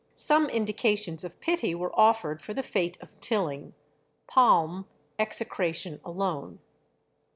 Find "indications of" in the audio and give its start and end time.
0.49-1.39